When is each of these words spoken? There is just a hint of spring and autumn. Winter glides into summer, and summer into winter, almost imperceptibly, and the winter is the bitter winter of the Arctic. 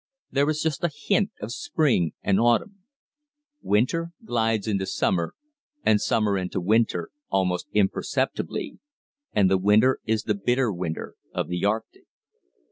There 0.31 0.49
is 0.49 0.63
just 0.63 0.83
a 0.83 0.89
hint 0.91 1.29
of 1.41 1.51
spring 1.51 2.13
and 2.23 2.39
autumn. 2.39 2.85
Winter 3.61 4.13
glides 4.25 4.67
into 4.67 4.87
summer, 4.87 5.35
and 5.85 6.01
summer 6.01 6.39
into 6.39 6.59
winter, 6.59 7.11
almost 7.29 7.67
imperceptibly, 7.71 8.79
and 9.31 9.47
the 9.47 9.59
winter 9.59 9.99
is 10.05 10.23
the 10.23 10.33
bitter 10.33 10.73
winter 10.73 11.13
of 11.35 11.49
the 11.49 11.63
Arctic. 11.65 12.05